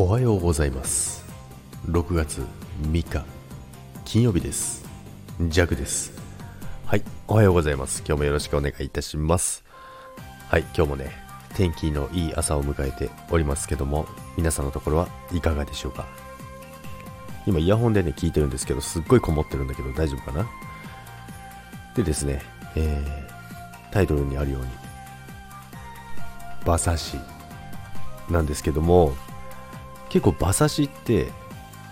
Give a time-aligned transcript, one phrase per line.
[0.00, 1.24] おはようございます。
[1.86, 2.40] 6月
[2.82, 3.24] 3日
[4.04, 4.88] 金曜日です。
[5.48, 6.12] ジャクです。
[6.86, 8.04] はいおはようございます。
[8.06, 9.64] 今日もよろしくお願いいたします。
[10.48, 11.10] はい今日もね
[11.56, 14.06] 天気のいい朝を迎えておりますけども
[14.36, 16.06] 皆さんのところはいかがでしょうか？
[17.44, 20.48] 今イヤホンでね聞いてるんですけどすっごいこもってるんだけど大丈夫かな？
[21.96, 22.40] でですね、
[22.76, 24.68] えー、タイトルにあるように
[26.64, 27.16] 馬刺し
[28.30, 29.12] なんですけども
[30.08, 31.26] 結構馬刺しって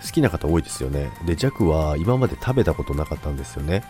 [0.03, 1.11] 好きな方多いですよね。
[1.25, 3.83] で弱は今まで食べたことなかったんですよね。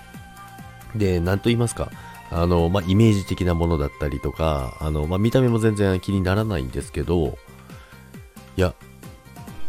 [0.96, 1.92] で何と言いますか。
[2.30, 7.38] あの、まあ、イメージ的なものだったりとかあの、まあ、見た目も全然気にならないんですけど
[8.58, 8.74] いや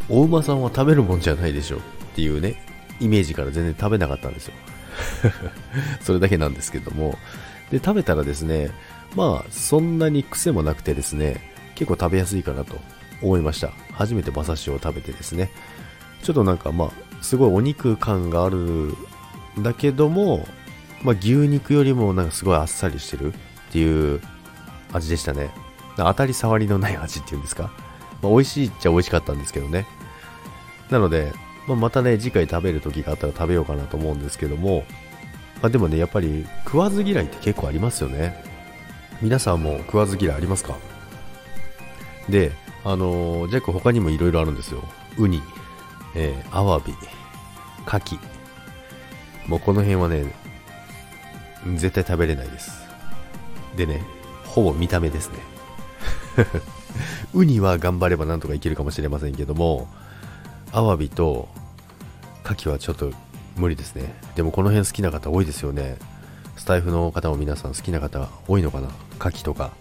[0.08, 1.80] お馬さんは食べるもんじゃないでしょっ
[2.16, 2.60] ていうね
[2.98, 4.54] イメージから全然食べなかったんですよ。
[6.02, 7.16] それだけなんですけども。
[7.70, 8.70] で食べたらですね
[9.14, 12.78] まあそんなに癖もなくてですね結構食べやすいかなと。
[13.22, 13.72] 思いました。
[13.92, 15.50] 初めて馬刺しを食べてですね。
[16.22, 18.96] ちょっとなんかまあすごいお肉感があるん
[19.60, 20.46] だけども、
[21.02, 23.36] まあ、牛肉よりもなんかすごいあっさりしてるっ
[23.72, 24.20] ていう
[24.92, 25.50] 味でしたね。
[25.96, 27.72] 当たり障りのない味っていうんですか、
[28.22, 29.86] まあ、美味しいっちゃ美味しかったんですけどね。
[30.90, 31.32] なので、
[31.66, 34.84] まあ、またね次回食べる時があったら食べようかなと思うんですけども、
[35.60, 38.44] まあ、でもねやっぱり食わず嫌いって結構ありますよね。
[39.20, 40.76] 皆さんも食わず嫌いありますか？
[42.28, 42.52] で
[42.84, 44.82] あのー、ジャック他にもいろいろあるんですよ。
[45.18, 45.42] ウニ、
[46.14, 46.94] えー、アワビ、
[47.84, 48.18] カキ。
[49.46, 50.32] もうこの辺はね、
[51.76, 52.86] 絶対食べれないです。
[53.76, 54.02] でね、
[54.44, 55.38] ほぼ見た目ですね。
[57.34, 59.88] ウニは頑張ればなんとかいけるかもしれませんけども、
[60.72, 61.48] アワビと
[62.42, 63.12] カキはちょっと
[63.56, 64.14] 無理ですね。
[64.36, 65.96] でもこの辺好きな方多いですよね。
[66.56, 69.72] スタイフの方も皆さん好きな方多いのかなカキとか、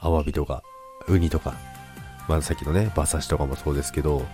[0.00, 0.62] アワビとか、
[1.08, 1.71] ウニとか。
[2.28, 4.26] まあ、さっきのね、馬刺しとかもそうですけど、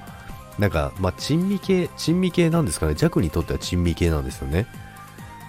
[0.59, 4.67] なんか、まあ、珍味系、珍味系なんですかね、弱にとっては珍味系なんですよね。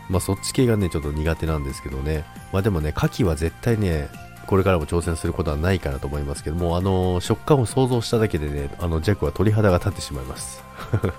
[0.09, 2.25] まあ、そっち系がね、ちょっと苦手なんですけどね。
[2.51, 4.09] まあ、でもね、牡蠣は絶対ね、
[4.47, 10.63] これからも挑戦することはないかなと思いますけども、あの、食感を想像しただけでね、あの、弱は鳥肌が立ってしまいます。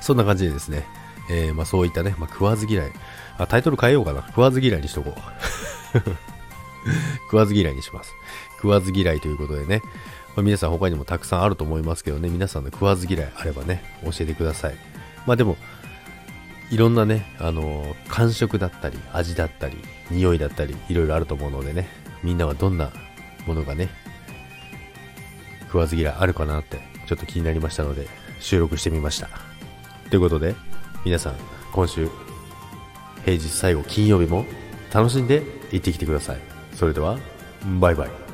[0.00, 0.88] そんな感じでですね、
[1.30, 2.92] えー、まあ、そういったね、まあ、食わず嫌い
[3.38, 4.26] あ、タイトル変えようかな。
[4.26, 5.98] 食わず嫌いにしとこう。
[7.26, 8.12] 食わず嫌いにします。
[8.60, 9.80] 食わず嫌いということでね、
[10.36, 14.74] まあ、皆さん他にもたくさんあると思いますけどね、皆さんの食わず嫌いあればね、教えてください。
[15.26, 15.56] まあでも、
[16.70, 19.76] いろんなね、あのー、感触だったり、味だったり、
[20.10, 21.88] 匂いだったり、いろいろあると思うのでね、
[22.22, 22.92] みんなはどんな
[23.46, 23.88] ものがね、
[25.66, 28.06] 食わず嫌いあるかなって、ちょっと気になりましたので、
[28.40, 29.28] 収録してみました。
[30.10, 30.54] ということで、
[31.04, 31.34] 皆さん、
[31.72, 32.08] 今週、
[33.24, 34.44] 平日最後金曜日も
[34.92, 36.38] 楽しんで行ってきてください。
[36.74, 37.18] それでは、
[37.80, 38.29] バイバイ。